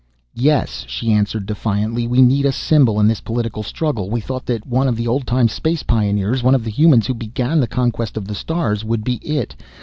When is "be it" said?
9.03-9.55